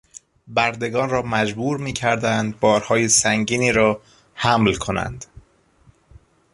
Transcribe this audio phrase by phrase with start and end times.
[0.47, 4.01] بردگان را مجبور میکردند بارهای سنگینی را
[4.33, 5.25] حمل کنند.